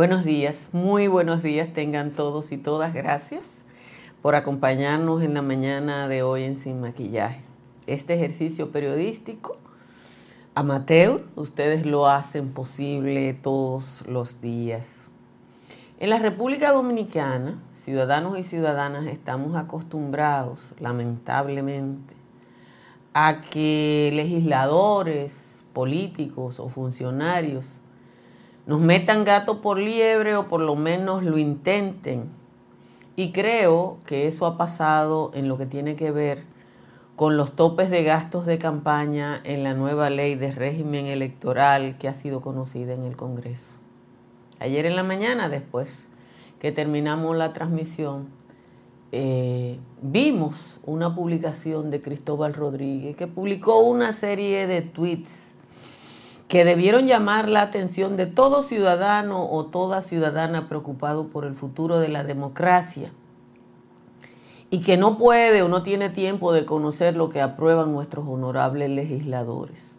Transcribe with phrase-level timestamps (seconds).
[0.00, 2.94] Buenos días, muy buenos días tengan todos y todas.
[2.94, 3.42] Gracias
[4.22, 7.42] por acompañarnos en la mañana de hoy en Sin Maquillaje.
[7.86, 9.56] Este ejercicio periodístico
[10.54, 15.08] amateur, ustedes lo hacen posible todos los días.
[15.98, 22.14] En la República Dominicana, ciudadanos y ciudadanas estamos acostumbrados, lamentablemente,
[23.12, 27.79] a que legisladores, políticos o funcionarios
[28.66, 32.30] nos metan gato por liebre o por lo menos lo intenten.
[33.16, 36.44] Y creo que eso ha pasado en lo que tiene que ver
[37.16, 42.08] con los topes de gastos de campaña en la nueva ley de régimen electoral que
[42.08, 43.72] ha sido conocida en el Congreso.
[44.58, 46.04] Ayer en la mañana, después
[46.60, 48.28] que terminamos la transmisión,
[49.12, 50.54] eh, vimos
[50.84, 55.49] una publicación de Cristóbal Rodríguez que publicó una serie de tweets
[56.50, 62.00] que debieron llamar la atención de todo ciudadano o toda ciudadana preocupado por el futuro
[62.00, 63.12] de la democracia
[64.68, 68.90] y que no puede o no tiene tiempo de conocer lo que aprueban nuestros honorables
[68.90, 69.92] legisladores.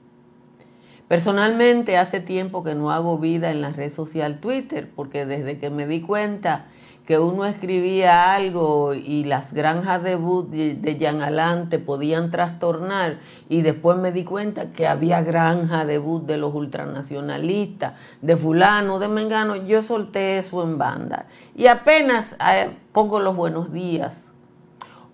[1.07, 5.69] Personalmente hace tiempo que no hago vida en la red social Twitter porque desde que
[5.69, 6.65] me di cuenta
[7.11, 13.17] que uno escribía algo y las granjas de boot de Jan Alante podían trastornar
[13.49, 18.97] y después me di cuenta que había granja de boot de los ultranacionalistas, de fulano,
[18.97, 24.31] de mengano, yo solté eso en banda y apenas eh, pongo los buenos días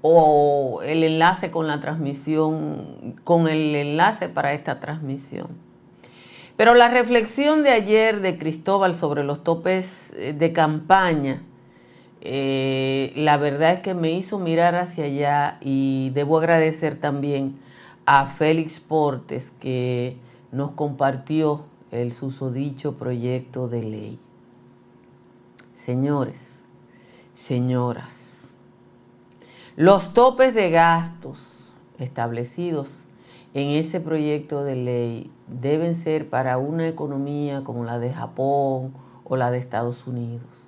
[0.03, 5.47] o el enlace con la transmisión, con el enlace para esta transmisión.
[6.57, 11.41] Pero la reflexión de ayer de Cristóbal sobre los topes eh, de campaña,
[12.21, 17.57] eh, la verdad es que me hizo mirar hacia allá y debo agradecer también
[18.05, 20.17] a Félix Portes que
[20.51, 24.19] nos compartió el susodicho proyecto de ley.
[25.75, 26.59] Señores,
[27.36, 28.49] señoras,
[29.75, 31.69] los topes de gastos
[31.99, 33.03] establecidos
[33.53, 38.93] en ese proyecto de ley deben ser para una economía como la de Japón
[39.23, 40.67] o la de Estados Unidos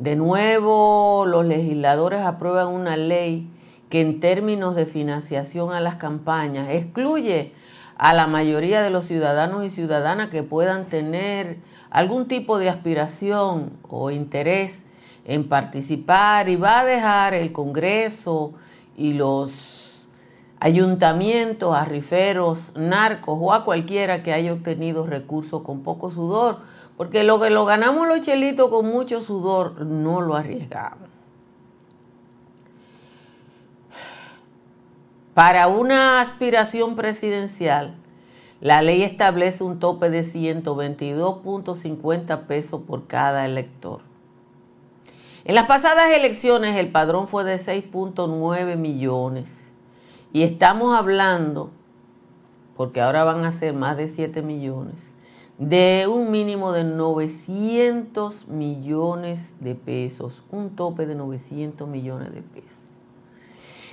[0.00, 3.46] de nuevo, los legisladores aprueban una ley
[3.90, 7.52] que en términos de financiación a las campañas excluye
[7.98, 11.58] a la mayoría de los ciudadanos y ciudadanas que puedan tener
[11.90, 14.78] algún tipo de aspiración o interés
[15.26, 18.54] en participar y va a dejar el Congreso
[18.96, 20.08] y los
[20.60, 26.60] ayuntamientos a riferos narcos o a cualquiera que haya obtenido recursos con poco sudor
[27.00, 31.08] porque lo que lo ganamos los chelitos con mucho sudor, no lo arriesgamos.
[35.32, 37.94] Para una aspiración presidencial,
[38.60, 44.02] la ley establece un tope de 122.50 pesos por cada elector.
[45.46, 49.50] En las pasadas elecciones el padrón fue de 6.9 millones
[50.34, 51.70] y estamos hablando,
[52.76, 55.09] porque ahora van a ser más de 7 millones,
[55.60, 62.78] de un mínimo de 900 millones de pesos, un tope de 900 millones de pesos.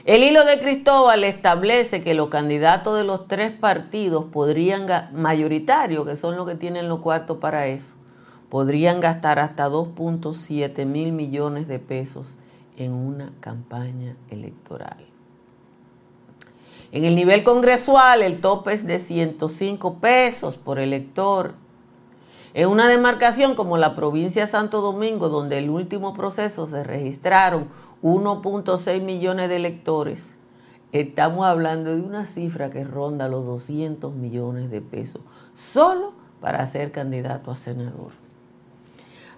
[0.05, 6.15] El hilo de Cristóbal establece que los candidatos de los tres partidos podrían, mayoritarios, que
[6.15, 7.93] son los que tienen los cuartos para eso,
[8.47, 12.27] podrían gastar hasta 2.7 mil millones de pesos
[12.77, 15.16] en una campaña electoral.
[16.91, 21.55] En el nivel congresual el tope es de 105 pesos por elector.
[22.53, 27.67] En una demarcación como la provincia de Santo Domingo, donde el último proceso se registraron
[28.01, 30.33] 1.6 millones de electores,
[30.91, 35.21] estamos hablando de una cifra que ronda los 200 millones de pesos,
[35.55, 38.11] solo para ser candidato a senador.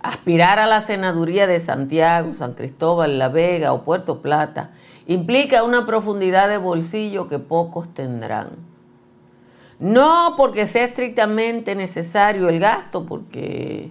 [0.02, 4.72] Aspirar a la senaduría de Santiago, San Cristóbal, La Vega o Puerto Plata
[5.10, 8.50] implica una profundidad de bolsillo que pocos tendrán.
[9.80, 13.90] No porque sea estrictamente necesario el gasto, porque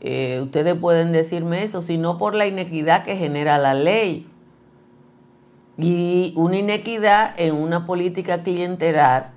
[0.00, 4.26] eh, ustedes pueden decirme eso, sino por la inequidad que genera la ley.
[5.78, 9.30] Y una inequidad en una política clientelar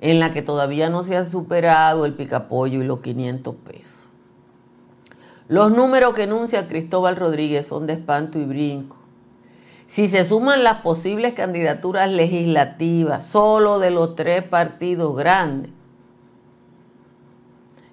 [0.00, 4.04] en la que todavía no se ha superado el picapollo y los 500 pesos.
[5.48, 8.98] Los números que enuncia Cristóbal Rodríguez son de espanto y brinco.
[9.88, 15.72] Si se suman las posibles candidaturas legislativas solo de los tres partidos grandes,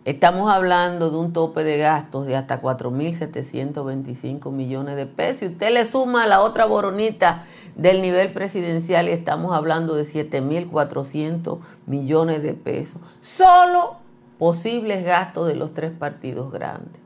[0.04, 5.44] estamos hablando de un tope de gastos de hasta 4.725 millones de pesos.
[5.44, 7.46] Y usted le suma la otra boronita
[7.76, 13.00] del nivel presidencial y estamos hablando de 7.400 millones de pesos.
[13.22, 13.96] Solo
[14.38, 17.00] posibles gastos de los tres partidos grandes.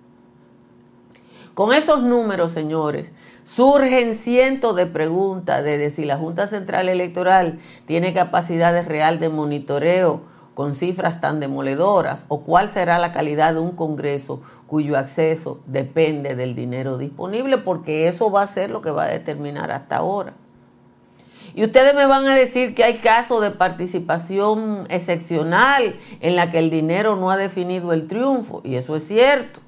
[1.54, 3.12] con esos números, señores,
[3.56, 7.58] surgen cientos de preguntas de si la Junta Central Electoral
[7.88, 10.22] tiene capacidad real de monitoreo
[10.54, 16.36] con cifras tan demoledoras o cuál será la calidad de un Congreso cuyo acceso depende
[16.36, 20.34] del dinero disponible, porque eso va a ser lo que va a determinar hasta ahora.
[21.56, 26.60] Y ustedes me van a decir que hay casos de participación excepcional en la que
[26.60, 29.60] el dinero no ha definido el triunfo, y eso es cierto.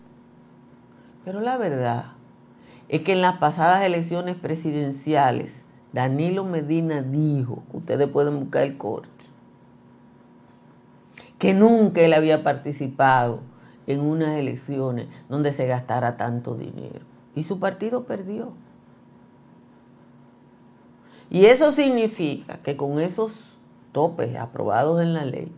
[1.26, 2.21] Pero la verdad
[2.92, 9.26] es que en las pasadas elecciones presidenciales, Danilo Medina dijo, ustedes pueden buscar el corte,
[11.40, 13.40] que nunca él había participado
[13.88, 17.00] en unas elecciones donde se gastara tanto dinero.
[17.34, 18.52] Y su partido perdió.
[21.30, 23.40] Y eso significa que con esos
[23.94, 25.50] topes aprobados en la ley,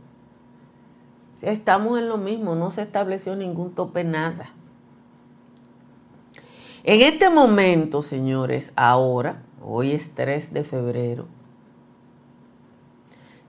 [1.42, 4.52] estamos en lo mismo, no se estableció ningún tope, nada.
[6.84, 11.28] En este momento, señores, ahora, hoy es 3 de febrero,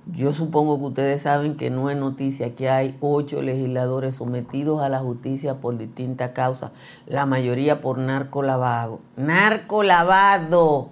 [0.07, 4.89] yo supongo que ustedes saben que no es noticia que hay ocho legisladores sometidos a
[4.89, 6.73] la justicia por distintas causas,
[7.07, 9.01] la mayoría por narcolavado.
[9.17, 10.91] Narcolavado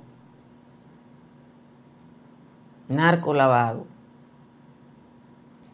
[2.89, 3.87] narco lavado.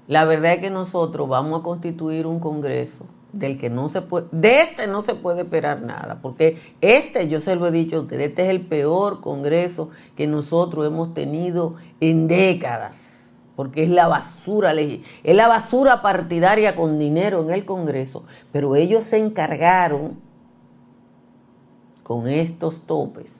[0.06, 4.26] La verdad es que nosotros vamos a constituir un congreso del que no se puede,
[4.32, 8.00] de este no se puede esperar nada, porque este, yo se lo he dicho a
[8.00, 14.08] ustedes, este es el peor congreso que nosotros hemos tenido en décadas, porque es la
[14.08, 20.18] basura, es la basura partidaria con dinero en el congreso, pero ellos se encargaron
[22.02, 23.36] con estos topes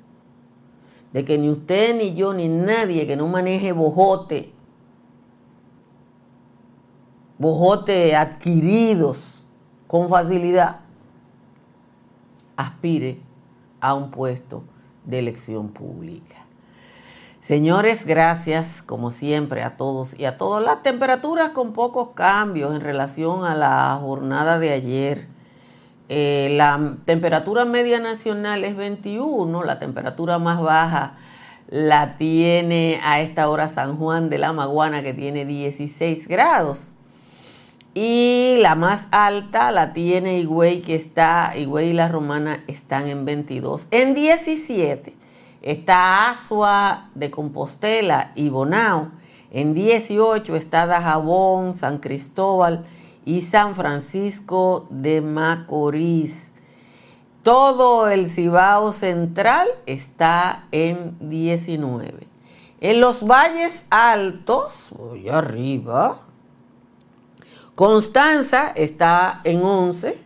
[1.12, 4.52] de que ni usted, ni yo, ni nadie que no maneje bojote,
[7.38, 9.38] bojote adquiridos
[9.88, 10.76] con facilidad,
[12.56, 13.20] aspire
[13.81, 14.62] a un puesto
[15.05, 16.37] de elección pública.
[17.40, 22.82] Señores, gracias como siempre a todos y a todas las temperaturas con pocos cambios en
[22.82, 25.29] relación a la jornada de ayer.
[26.11, 31.14] Eh, la temperatura media nacional es 21, la temperatura más baja
[31.69, 36.93] la tiene a esta hora San Juan de la Maguana que tiene 16 grados.
[38.00, 43.25] Y la más alta la tiene Higüey que está, Higüey y la Romana están en
[43.25, 43.89] 22.
[43.91, 45.17] En 17
[45.62, 49.09] está Asua de Compostela y Bonao.
[49.50, 52.87] En 18 está Dajabón, San Cristóbal
[53.25, 56.53] y San Francisco de Macorís.
[57.43, 62.29] Todo el Cibao Central está en 19.
[62.81, 66.27] En los valles altos, voy arriba,
[67.78, 70.19] Constanza está en 11,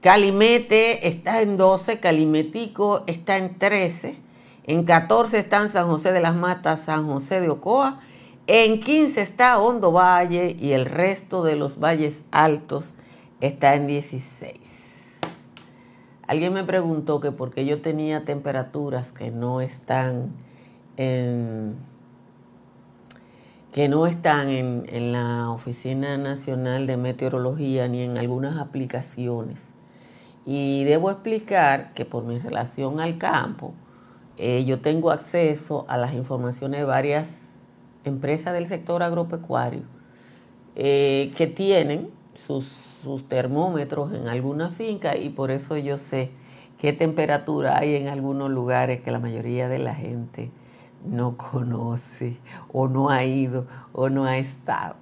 [0.00, 4.16] Calimete está en 12, Calimetico está en 13,
[4.62, 8.00] en 14 están San José de las Matas, San José de Ocoa
[8.46, 12.94] en 15 está Hondo Valle y el resto de los valles altos
[13.42, 14.56] está en 16.
[16.26, 20.32] Alguien me preguntó que por qué yo tenía temperaturas que no están
[20.96, 21.76] en,
[23.74, 29.64] que no están en, en la Oficina Nacional de Meteorología ni en algunas aplicaciones.
[30.46, 33.74] Y debo explicar que por mi relación al campo,
[34.38, 37.32] eh, yo tengo acceso a las informaciones de varias
[38.04, 39.82] empresas del sector agropecuario
[40.76, 42.92] eh, que tienen sus,
[43.28, 46.30] termómetros en alguna finca y por eso yo sé
[46.78, 50.52] qué temperatura hay en algunos lugares que la mayoría de la gente
[51.04, 52.38] no conoce
[52.72, 54.96] o no ha ido o no ha estado.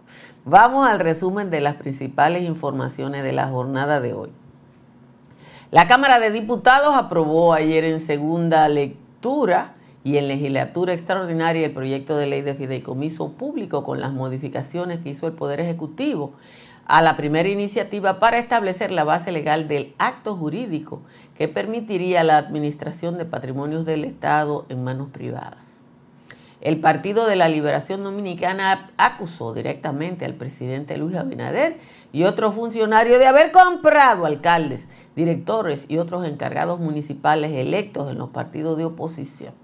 [0.44, 4.30] Vamos al resumen de las principales informaciones de la jornada de hoy.
[5.70, 12.16] La Cámara de Diputados aprobó ayer en segunda lectura y en legislatura extraordinaria el proyecto
[12.16, 16.32] de ley de fideicomiso público con las modificaciones que hizo el Poder Ejecutivo
[16.86, 21.00] a la primera iniciativa para establecer la base legal del acto jurídico
[21.36, 25.71] que permitiría la administración de patrimonios del Estado en manos privadas.
[26.62, 31.78] El Partido de la Liberación Dominicana acusó directamente al presidente Luis Abinader
[32.12, 38.30] y otros funcionarios de haber comprado alcaldes, directores y otros encargados municipales electos en los
[38.30, 39.54] partidos de oposición.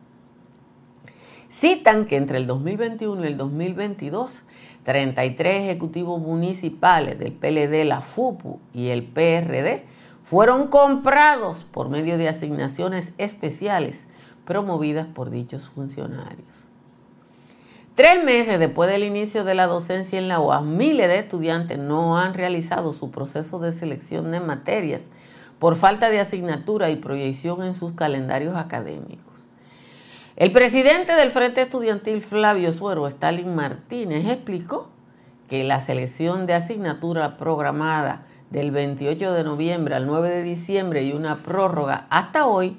[1.48, 4.42] Citan que entre el 2021 y el 2022,
[4.82, 9.84] 33 ejecutivos municipales del PLD, la FUPU y el PRD
[10.24, 14.04] fueron comprados por medio de asignaciones especiales
[14.44, 16.67] promovidas por dichos funcionarios.
[17.98, 22.16] Tres meses después del inicio de la docencia en la UAS, miles de estudiantes no
[22.16, 25.02] han realizado su proceso de selección de materias
[25.58, 29.34] por falta de asignatura y proyección en sus calendarios académicos.
[30.36, 34.90] El presidente del Frente Estudiantil Flavio Suero, Stalin Martínez, explicó
[35.48, 41.14] que la selección de asignatura programada del 28 de noviembre al 9 de diciembre y
[41.14, 42.76] una prórroga hasta hoy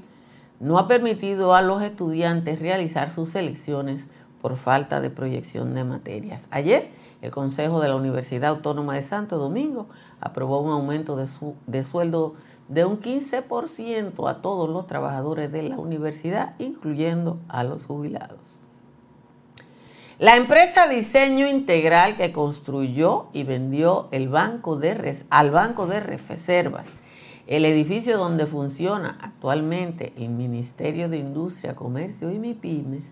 [0.62, 4.06] no ha permitido a los estudiantes realizar sus selecciones
[4.42, 6.46] por falta de proyección de materias.
[6.52, 6.90] Ayer,
[7.22, 9.88] el Consejo de la Universidad Autónoma de Santo Domingo
[10.22, 12.36] aprobó un aumento de, su, de sueldo
[12.70, 18.40] de un 15% a todos los trabajadores de la universidad, incluyendo a los jubilados.
[20.20, 26.88] La empresa Diseño Integral que construyó y vendió el banco de al Banco de Reservas,
[27.48, 33.04] el edificio donde funciona actualmente el Ministerio de Industria, Comercio y MIPIMES,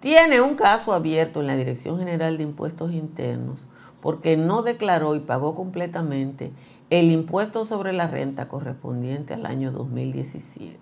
[0.00, 3.66] tiene un caso abierto en la Dirección General de Impuestos Internos
[4.00, 6.52] porque no declaró y pagó completamente
[6.90, 10.78] el impuesto sobre la renta correspondiente al año 2017.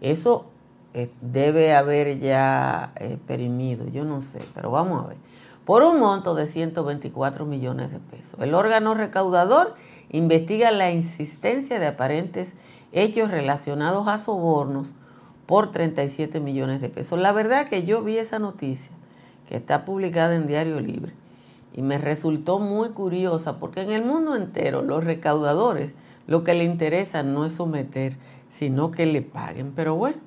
[0.00, 0.46] Eso
[0.92, 5.16] eh, debe haber ya eh, perimido, yo no sé, pero vamos a ver.
[5.64, 8.38] Por un monto de 124 millones de pesos.
[8.40, 9.74] El órgano recaudador
[10.10, 12.52] investiga la insistencia de aparentes
[12.92, 14.88] hechos relacionados a sobornos
[15.46, 17.18] por 37 millones de pesos.
[17.18, 18.90] La verdad que yo vi esa noticia
[19.48, 21.12] que está publicada en Diario Libre
[21.74, 25.90] y me resultó muy curiosa porque en el mundo entero los recaudadores
[26.26, 28.16] lo que le interesa no es someter,
[28.48, 29.72] sino que le paguen.
[29.74, 30.18] Pero bueno,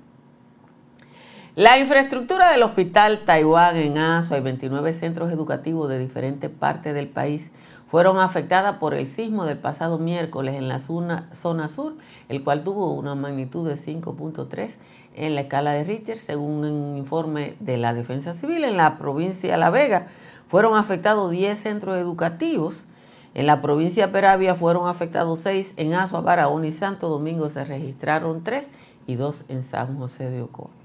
[1.56, 7.08] la infraestructura del Hospital Taiwán en Asua y 29 centros educativos de diferentes partes del
[7.08, 7.50] país
[7.90, 11.96] fueron afectadas por el sismo del pasado miércoles en la zona, sur,
[12.28, 14.76] el cual tuvo una magnitud de 5.3
[15.16, 19.52] en la escala de Richter, según un informe de la Defensa Civil en la provincia
[19.52, 20.08] de La Vega.
[20.50, 22.86] Fueron afectados 10 centros educativos.
[23.34, 25.74] En la provincia de Peravia fueron afectados 6.
[25.78, 28.70] En Azua, Barahona y Santo Domingo se registraron 3
[29.08, 30.77] y 2 en San José de Ocoa.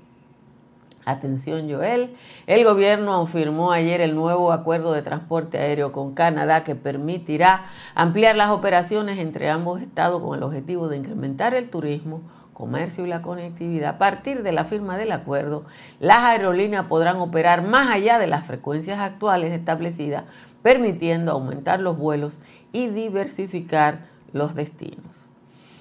[1.04, 2.14] Atención Joel,
[2.46, 7.64] el gobierno firmó ayer el nuevo acuerdo de transporte aéreo con Canadá que permitirá
[7.96, 12.22] ampliar las operaciones entre ambos estados con el objetivo de incrementar el turismo,
[12.54, 13.96] comercio y la conectividad.
[13.96, 15.64] A partir de la firma del acuerdo,
[15.98, 20.22] las aerolíneas podrán operar más allá de las frecuencias actuales establecidas,
[20.62, 22.38] permitiendo aumentar los vuelos
[22.72, 25.26] y diversificar los destinos.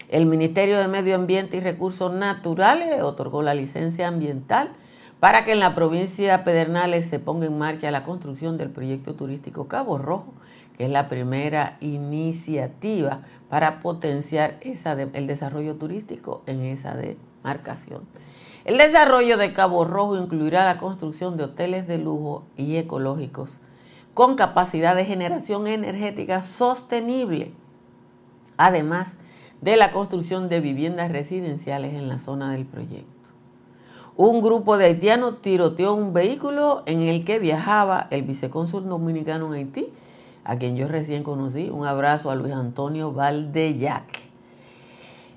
[0.09, 4.71] El Ministerio de Medio Ambiente y Recursos Naturales otorgó la licencia ambiental
[5.21, 9.13] para que en la provincia de Pedernales se ponga en marcha la construcción del proyecto
[9.13, 10.33] turístico Cabo Rojo,
[10.75, 18.01] que es la primera iniciativa para potenciar el desarrollo turístico en esa demarcación.
[18.65, 23.59] El desarrollo de Cabo Rojo incluirá la construcción de hoteles de lujo y ecológicos
[24.15, 27.53] con capacidad de generación energética sostenible,
[28.57, 29.13] además
[29.61, 33.20] de la construcción de viviendas residenciales en la zona del proyecto
[34.17, 39.53] un grupo de haitianos tiroteó un vehículo en el que viajaba el vicecónsul dominicano en
[39.53, 39.87] Haití,
[40.43, 41.69] a quien yo recién conocí.
[41.69, 44.19] Un abrazo a Luis Antonio Valdeyac,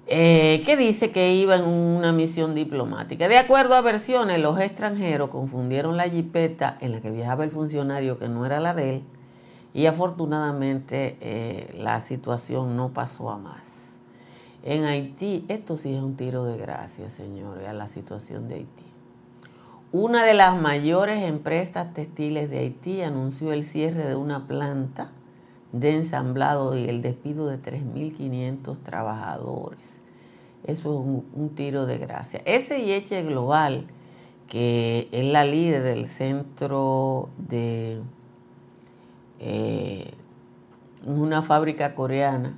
[0.07, 3.28] eh, que dice que iba en una misión diplomática.
[3.28, 8.19] De acuerdo a versiones, los extranjeros confundieron la jipeta en la que viajaba el funcionario,
[8.19, 9.02] que no era la de él,
[9.73, 13.74] y afortunadamente eh, la situación no pasó a más.
[14.66, 18.85] En Haití, esto sí es un tiro de gracia, señores, a la situación de Haití.
[19.92, 25.11] Una de las mayores empresas textiles de Haití anunció el cierre de una planta
[25.73, 30.00] de ensamblado y el despido de 3.500 trabajadores.
[30.66, 32.40] Eso es un, tiro de gracia.
[32.47, 33.85] Ese Yeche Global,
[34.49, 38.00] que es la líder del centro de
[39.40, 40.14] eh,
[41.04, 42.56] una fábrica coreana,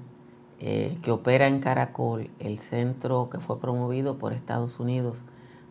[0.58, 5.22] eh, que opera en Caracol, el centro que fue promovido por Estados Unidos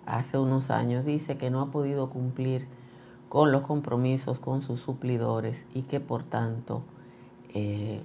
[0.06, 2.68] hace unos años, dice que no ha podido cumplir
[3.27, 6.84] con los compromisos con sus suplidores y que por tanto
[7.56, 8.04] eh,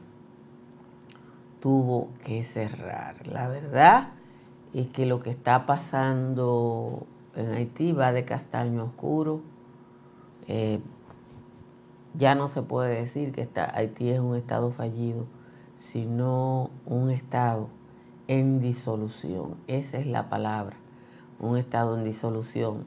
[1.61, 3.27] tuvo que cerrar.
[3.27, 4.09] La verdad
[4.73, 7.07] es que lo que está pasando
[7.37, 9.43] en Haití va de castaño oscuro.
[10.49, 10.81] Eh,
[12.15, 15.27] ya no se puede decir que está, Haití es un estado fallido
[15.81, 17.69] sino un estado
[18.29, 19.57] en disolución.
[19.67, 20.77] Esa es la palabra,
[21.41, 22.85] un estado en disolución.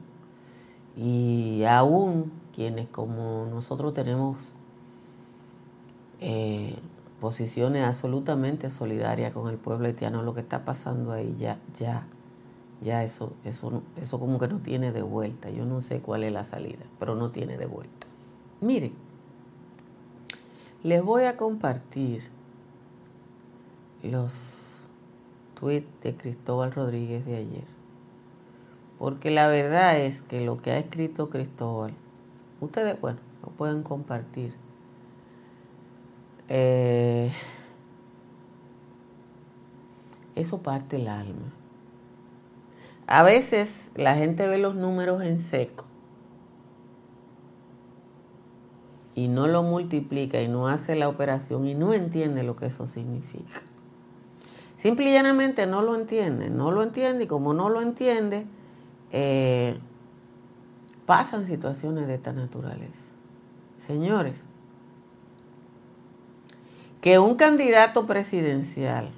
[0.96, 4.38] Y aún quienes como nosotros tenemos
[6.20, 6.76] eh,
[7.20, 12.06] posiciones absolutamente solidarias con el pueblo haitiano, lo que está pasando ahí ya, ya,
[12.80, 15.50] ya eso, eso, eso como que no tiene de vuelta.
[15.50, 18.06] Yo no sé cuál es la salida, pero no tiene de vuelta.
[18.60, 18.92] Miren,
[20.84, 22.22] les voy a compartir
[24.04, 24.74] los
[25.54, 27.64] tweet de Cristóbal Rodríguez de ayer.
[28.98, 31.92] Porque la verdad es que lo que ha escrito Cristóbal,
[32.60, 34.54] ustedes, bueno, lo pueden compartir.
[36.48, 37.32] Eh,
[40.34, 41.52] eso parte el alma.
[43.06, 45.84] A veces la gente ve los números en seco
[49.14, 52.86] y no lo multiplica y no hace la operación y no entiende lo que eso
[52.86, 53.60] significa.
[54.84, 58.44] Simple y llanamente no lo entiende, no lo entiende y como no lo entiende,
[59.12, 59.78] eh,
[61.06, 63.08] pasan situaciones de esta naturaleza.
[63.78, 64.36] Señores,
[67.00, 69.08] que un candidato presidencial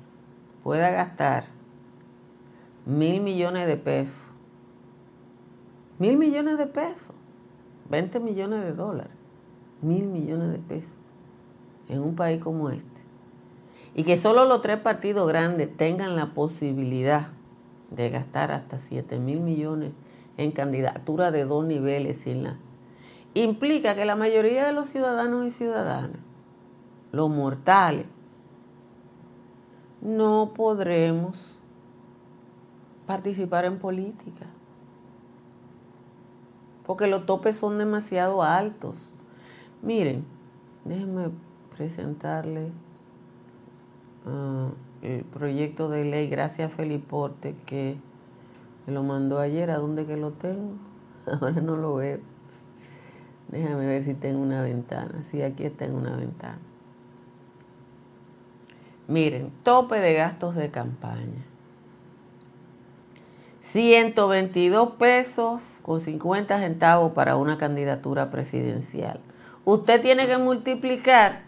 [0.63, 1.47] pueda gastar
[2.85, 4.23] mil millones de pesos,
[5.99, 7.17] mil millones de pesos,
[7.91, 9.17] 20 millones de dólares,
[9.83, 10.95] mil millones de pesos
[11.89, 12.96] en un país como este.
[13.99, 17.29] Y que solo los tres partidos grandes tengan la posibilidad
[17.91, 19.93] de gastar hasta 7 mil millones
[20.37, 22.59] en candidatura de dos niveles sin la...
[23.33, 26.21] Implica que la mayoría de los ciudadanos y ciudadanas,
[27.11, 28.05] los mortales,
[30.03, 31.57] no podremos
[33.07, 34.45] participar en política.
[36.85, 38.97] Porque los topes son demasiado altos.
[39.81, 40.27] Miren,
[40.85, 41.31] déjenme
[41.75, 42.73] presentarle
[44.27, 44.69] ah,
[45.03, 47.97] el proyecto de ley, gracias a Feliporte, que
[48.87, 49.71] me lo mandó ayer.
[49.71, 50.75] ¿A dónde que lo tengo?
[51.27, 52.19] Ahora no lo veo.
[53.49, 55.23] Déjame ver si tengo una ventana.
[55.23, 56.59] Sí, aquí está en una ventana.
[59.09, 61.45] Miren, tope de gastos de campaña.
[63.61, 69.21] 122 pesos con 50 centavos para una candidatura presidencial.
[69.65, 71.43] Usted tiene que multiplicar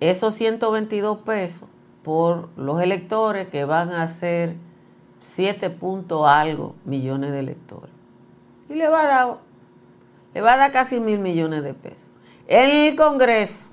[0.00, 1.68] esos 122 pesos
[2.06, 4.54] por los electores que van a ser
[5.22, 7.90] 7 puntos algo millones de electores.
[8.68, 9.38] Y le va a dar,
[10.32, 12.08] le va a dar casi mil millones de pesos.
[12.46, 13.66] En el Congreso,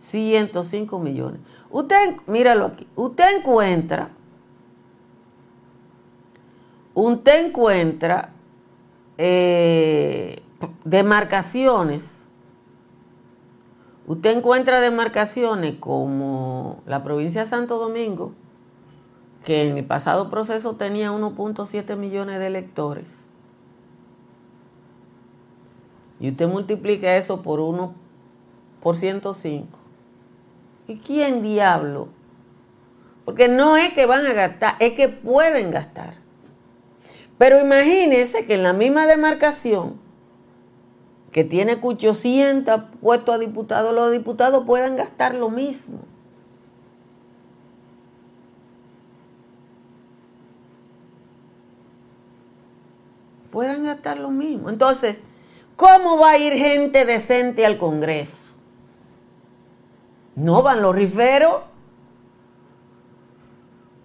[0.00, 1.40] 105 millones.
[1.70, 4.10] Usted, míralo aquí, usted encuentra
[6.92, 8.32] usted encuentra
[9.16, 10.42] eh,
[10.82, 12.02] demarcaciones,
[14.10, 18.32] usted encuentra demarcaciones como la provincia de Santo Domingo,
[19.44, 23.18] que en el pasado proceso tenía 1.7 millones de electores,
[26.18, 27.94] y usted multiplica eso por 1
[28.82, 29.78] por 105.
[30.88, 32.08] ¿Y quién diablo?
[33.24, 36.14] Porque no es que van a gastar, es que pueden gastar.
[37.38, 40.00] Pero imagínense que en la misma demarcación
[41.32, 46.00] que tiene 800 puestos a diputados, los diputados puedan gastar lo mismo.
[53.50, 54.70] Puedan gastar lo mismo.
[54.70, 55.18] Entonces,
[55.76, 58.50] ¿cómo va a ir gente decente al Congreso?
[60.36, 61.62] No van los riferos.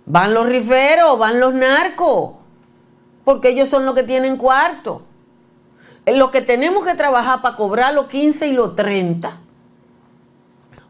[0.08, 2.36] Van los riferos, van los narcos
[3.26, 5.02] porque ellos son los que tienen cuarto.
[6.06, 9.40] Lo que tenemos que trabajar para cobrar los 15 y los 30,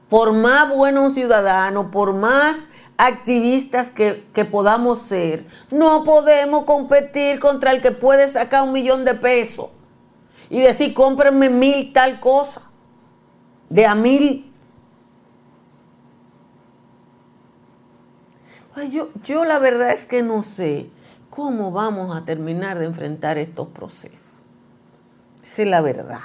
[0.09, 2.57] por más buenos ciudadanos, por más
[2.97, 9.13] activistas que, podamos ser, no podemos competir contra el que puede sacar un millón de
[9.13, 9.67] pesos
[10.49, 12.61] y decir, cómprenme mil tal cosa,
[13.69, 14.51] de a mil.
[18.89, 20.89] yo, yo la verdad es que no sé.
[21.29, 24.24] ¿Cómo vamos a terminar de enfrentar estos procesos?
[25.45, 26.21] Es la verdad.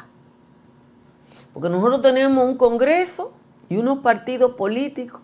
[1.52, 3.32] Porque nosotros tenemos un Congreso
[3.68, 5.20] y unos partidos políticos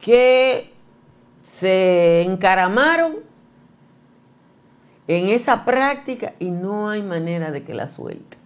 [0.00, 0.72] que
[1.42, 3.16] se encaramaron
[5.06, 8.38] en esa práctica y no hay manera de que la suelten.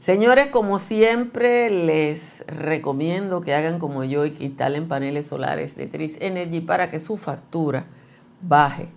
[0.00, 5.86] Señores, como siempre, les recomiendo que hagan como yo y que instalen paneles solares de
[5.86, 7.86] Tris Energy para que su factura
[8.40, 8.88] baje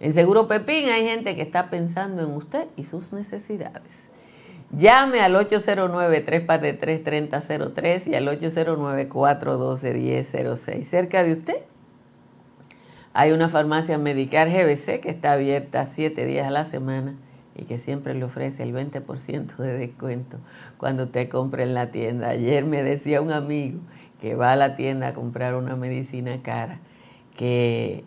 [0.00, 4.10] En Seguro Pepín hay gente que está pensando en usted y sus necesidades.
[4.76, 10.84] Llame al 809-343-3003 y al 809-412-1006.
[10.84, 11.56] Cerca de usted
[13.12, 17.16] hay una farmacia Medicar GBC que está abierta siete días a la semana
[17.56, 20.38] y que siempre le ofrece el 20% de descuento
[20.78, 22.28] cuando usted compre en la tienda.
[22.28, 23.80] Ayer me decía un amigo
[24.20, 26.78] que va a la tienda a comprar una medicina cara
[27.36, 28.04] que,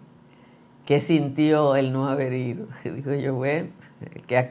[0.86, 2.68] que sintió el no haber ido.
[2.84, 3.70] Digo yo, bueno,
[4.14, 4.50] el que,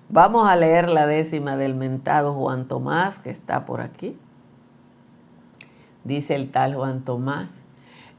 [0.09, 4.18] Vamos a leer la décima del mentado Juan Tomás, que está por aquí.
[6.05, 7.62] Dice el tal Juan Tomás.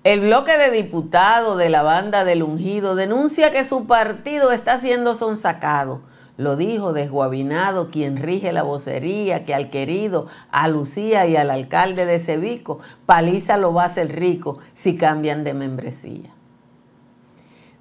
[0.04, 5.16] El bloque de diputados de la banda del ungido denuncia que su partido está siendo
[5.16, 6.02] sonsacado
[6.36, 12.06] lo dijo desguabinado quien rige la vocería, que al querido, a Lucía y al alcalde
[12.06, 16.32] de Cevico, paliza lo va a hacer rico si cambian de membresía.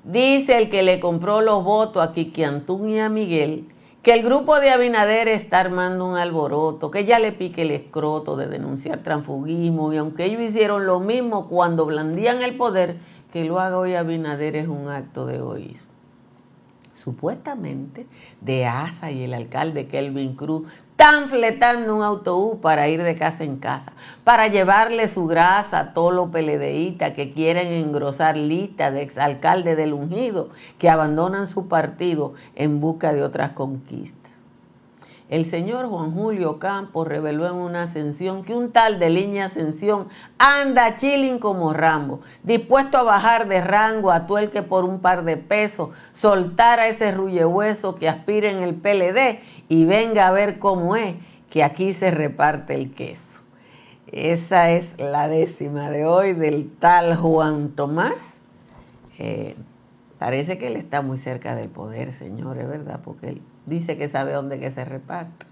[0.04, 3.68] Dice el que le compró los votos a Kiki Antún y a Miguel
[4.02, 8.36] que el grupo de Abinader está armando un alboroto, que ya le pique el escroto
[8.36, 12.96] de denunciar transfugismo y aunque ellos hicieron lo mismo cuando blandían el poder,
[13.32, 15.91] que lo haga hoy Abinader es un acto de egoísmo
[17.02, 18.06] supuestamente
[18.40, 23.42] de ASA y el alcalde Kelvin Cruz están fletando un autobús para ir de casa
[23.42, 29.02] en casa, para llevarle su grasa a todos los peledeístas que quieren engrosar listas de
[29.02, 34.21] exalcaldes del ungido que abandonan su partido en busca de otras conquistas.
[35.32, 40.08] El señor Juan Julio Campos reveló en una ascensión que un tal de línea ascensión
[40.36, 45.24] anda chilling como Rambo, dispuesto a bajar de rango a tuel que por un par
[45.24, 49.40] de pesos soltara ese hueso que aspira en el PLD
[49.70, 51.14] y venga a ver cómo es
[51.48, 53.40] que aquí se reparte el queso.
[54.08, 58.18] Esa es la décima de hoy del tal Juan Tomás.
[59.18, 59.56] Eh,
[60.18, 63.00] parece que él está muy cerca del poder, señores, ¿verdad?
[63.02, 65.46] Porque él dice que sabe dónde que se reparte.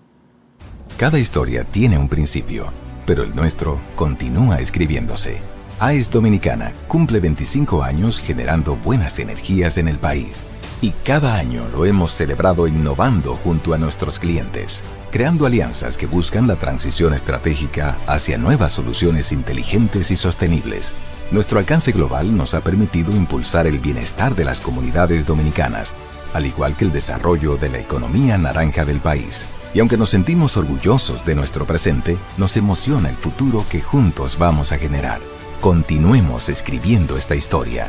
[0.96, 2.72] Cada historia tiene un principio,
[3.06, 5.38] pero el nuestro continúa escribiéndose.
[5.78, 10.44] AES Dominicana cumple 25 años generando buenas energías en el país.
[10.82, 16.46] Y cada año lo hemos celebrado innovando junto a nuestros clientes, creando alianzas que buscan
[16.46, 20.92] la transición estratégica hacia nuevas soluciones inteligentes y sostenibles.
[21.30, 25.94] Nuestro alcance global nos ha permitido impulsar el bienestar de las comunidades dominicanas
[26.32, 29.48] al igual que el desarrollo de la economía naranja del país.
[29.74, 34.72] Y aunque nos sentimos orgullosos de nuestro presente, nos emociona el futuro que juntos vamos
[34.72, 35.20] a generar.
[35.60, 37.88] Continuemos escribiendo esta historia.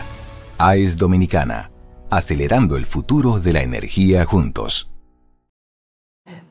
[0.57, 1.71] AES Dominicana,
[2.09, 4.89] acelerando el futuro de la energía juntos.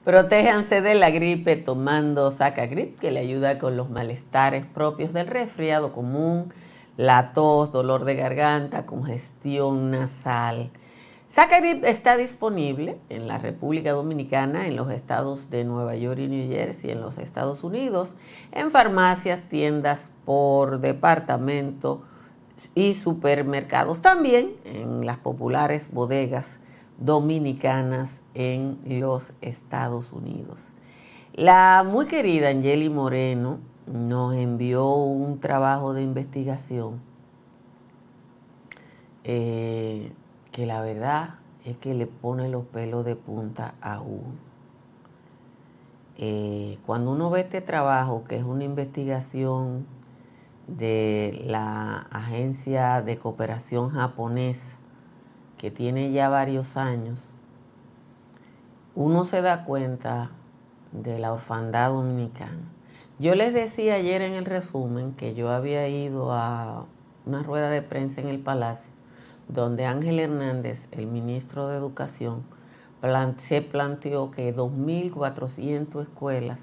[0.05, 5.93] Protéjanse de la gripe tomando Sacagrip, que le ayuda con los malestares propios del resfriado
[5.93, 6.53] común,
[6.97, 10.71] la tos, dolor de garganta, congestión nasal
[11.31, 16.49] Sacarip está disponible en la República Dominicana, en los estados de Nueva York y New
[16.51, 18.17] Jersey, en los Estados Unidos,
[18.51, 22.03] en farmacias, tiendas por departamento
[22.75, 24.03] y supermercados.
[24.03, 26.57] También en las populares bodegas
[26.99, 30.71] dominicanas en los Estados Unidos.
[31.33, 37.01] La muy querida Angeli Moreno nos envió un trabajo de investigación
[39.23, 40.11] eh,
[40.53, 44.51] que la verdad es que le pone los pelos de punta a uno.
[46.17, 49.87] Eh, cuando uno ve este trabajo, que es una investigación
[50.67, 54.77] de la Agencia de Cooperación Japonesa,
[55.57, 57.33] que tiene ya varios años,
[58.95, 60.31] uno se da cuenta
[60.93, 62.71] de la orfandad dominicana.
[63.19, 66.87] Yo les decía ayer en el resumen que yo había ido a
[67.27, 69.00] una rueda de prensa en el Palacio
[69.53, 72.45] donde Ángel Hernández, el ministro de Educación,
[73.39, 76.61] se planteó que 2.400 escuelas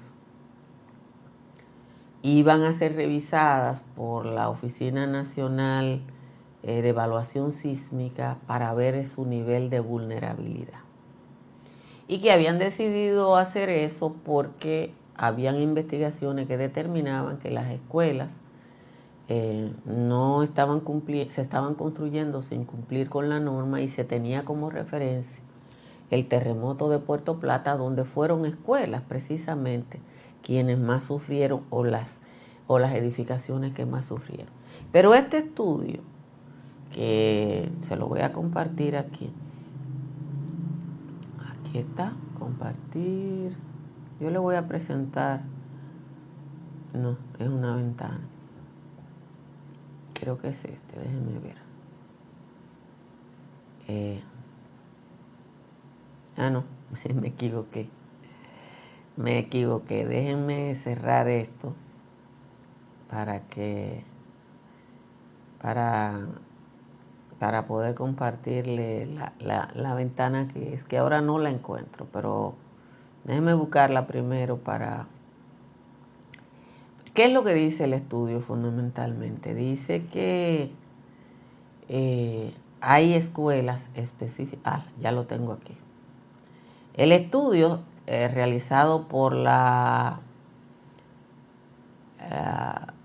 [2.22, 6.00] iban a ser revisadas por la Oficina Nacional
[6.62, 10.80] eh, de Evaluación Sísmica para ver su nivel de vulnerabilidad.
[12.06, 18.38] Y que habían decidido hacer eso porque habían investigaciones que determinaban que las escuelas
[19.28, 20.82] eh, no estaban
[21.28, 25.42] se estaban construyendo sin cumplir con la norma y se tenía como referencia
[26.10, 30.00] el terremoto de Puerto Plata, donde fueron escuelas precisamente
[30.42, 32.20] quienes más sufrieron o las,
[32.66, 34.48] o las edificaciones que más sufrieron.
[34.92, 36.00] Pero este estudio,
[36.92, 39.30] que se lo voy a compartir aquí,
[41.50, 43.54] aquí está, compartir,
[44.20, 45.42] yo le voy a presentar
[46.94, 48.20] No, es una ventana.
[50.18, 51.56] Creo que es este, déjenme ver.
[53.88, 54.22] Eh,
[56.36, 56.64] ah, no,
[57.14, 57.88] me equivoqué.
[59.16, 60.06] Me equivoqué.
[60.06, 61.74] Déjenme cerrar esto
[63.10, 64.04] para que
[65.60, 66.26] para,
[67.38, 72.54] para poder compartirle la, la, ventana que es que ahora no la encuentro, pero
[73.24, 75.06] déjenme buscarla primero para...
[77.18, 79.52] ¿Qué es lo que dice el estudio fundamentalmente?
[79.52, 80.70] Dice que
[81.88, 84.60] eh, hay escuelas específicas.
[84.64, 85.74] Ah, ya lo tengo aquí.
[86.94, 90.20] El estudio eh, realizado por la,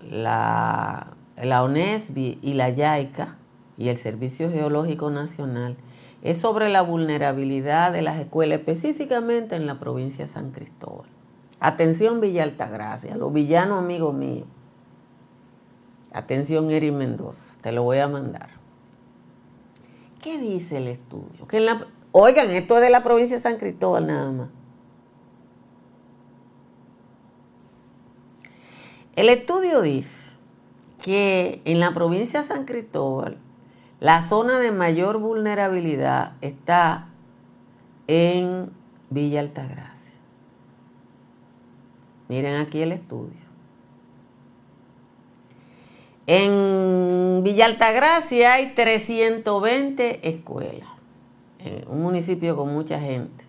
[0.08, 3.36] la la ONESBI y la YAICA
[3.76, 5.76] y el Servicio Geológico Nacional
[6.22, 11.13] es sobre la vulnerabilidad de las escuelas, específicamente en la provincia de San Cristóbal.
[11.60, 14.46] Atención Villa Altagracia, los villanos amigos míos.
[16.12, 18.50] Atención Eri Mendoza, te lo voy a mandar.
[20.22, 21.46] ¿Qué dice el estudio?
[21.48, 21.66] Que
[22.12, 24.48] oigan, esto es de la provincia de San Cristóbal nada más.
[29.16, 30.24] El estudio dice
[31.00, 33.38] que en la provincia de San Cristóbal
[34.00, 37.08] la zona de mayor vulnerabilidad está
[38.06, 38.70] en
[39.10, 39.93] Villa Altagracia.
[42.28, 43.44] Miren aquí el estudio.
[46.26, 50.88] En Villa Altagracia hay 320 escuelas,
[51.86, 53.44] un municipio con mucha gente.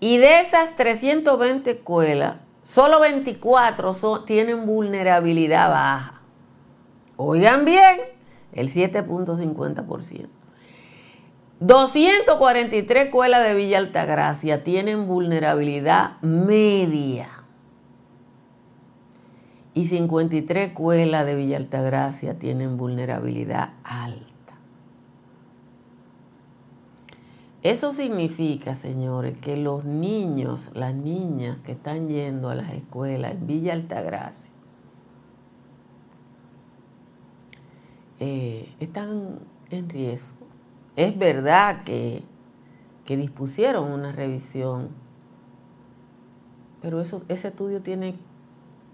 [0.00, 6.22] Y de esas 320 escuelas, Solo 24 tienen vulnerabilidad baja.
[7.18, 8.00] Oigan bien,
[8.52, 10.28] el 7.50%.
[11.60, 17.28] 243 escuelas de Villa Altagracia tienen vulnerabilidad media.
[19.72, 24.34] Y 53 escuelas de Villa Altagracia tienen vulnerabilidad alta.
[27.64, 33.46] Eso significa, señores, que los niños, las niñas que están yendo a las escuelas en
[33.46, 34.50] Villa Altagracia,
[38.20, 39.38] eh, están
[39.70, 40.43] en riesgo.
[40.96, 42.22] Es verdad que,
[43.04, 44.90] que dispusieron una revisión,
[46.82, 48.16] pero eso, ese estudio tiene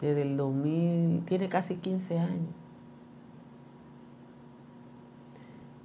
[0.00, 2.54] desde el 2000, tiene casi 15 años.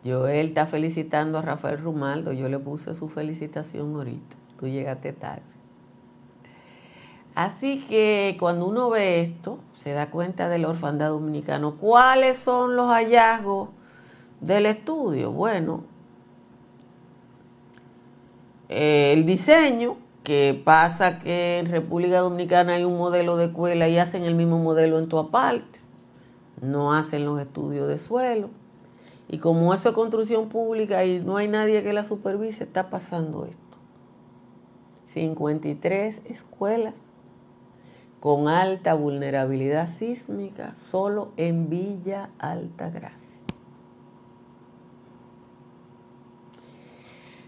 [0.06, 2.32] Joel está felicitando a Rafael Rumaldo.
[2.32, 4.36] Yo le puse su felicitación ahorita.
[4.60, 5.42] Tú llegaste tarde.
[7.34, 11.76] Así que cuando uno ve esto, se da cuenta del orfandad dominicano.
[11.76, 13.70] ¿Cuáles son los hallazgos
[14.40, 15.32] del estudio?
[15.32, 15.84] Bueno,
[18.70, 24.24] el diseño, que pasa que en República Dominicana hay un modelo de escuela y hacen
[24.24, 25.80] el mismo modelo en tu parte.
[26.62, 28.50] No hacen los estudios de suelo
[29.28, 33.46] y como eso es construcción pública y no hay nadie que la supervise, está pasando
[33.46, 33.60] esto.
[35.06, 36.96] 53 escuelas
[38.20, 43.25] con alta vulnerabilidad sísmica solo en Villa Altagracia.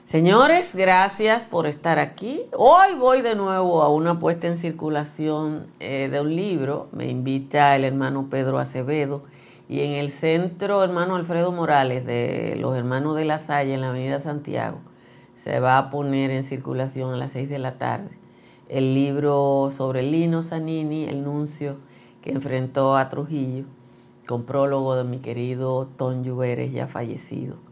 [0.07, 2.43] Señores, gracias por estar aquí.
[2.53, 6.87] Hoy voy de nuevo a una puesta en circulación eh, de un libro.
[6.93, 9.23] Me invita el hermano Pedro Acevedo
[9.67, 13.89] y en el centro, hermano Alfredo Morales, de los hermanos de la Salle, en la
[13.89, 14.77] Avenida Santiago,
[15.35, 18.11] se va a poner en circulación a las 6 de la tarde
[18.69, 21.75] el libro sobre Lino Zanini, el nuncio
[22.21, 23.65] que enfrentó a Trujillo,
[24.25, 27.66] con prólogo de mi querido Ton Lluveres, ya fallecido.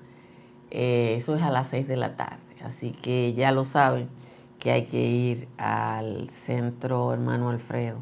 [0.71, 4.10] Eh, eso es a las 6 de la tarde, así que ya lo saben
[4.60, 7.99] que hay que ir al centro hermano Alfredo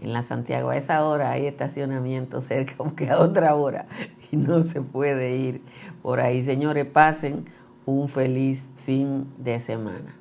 [0.00, 0.70] en la Santiago.
[0.70, 3.86] A esa hora hay estacionamiento cerca, aunque a otra hora,
[4.30, 5.62] y no se puede ir
[6.02, 6.42] por ahí.
[6.42, 7.46] Señores, pasen
[7.86, 10.14] un feliz fin de semana.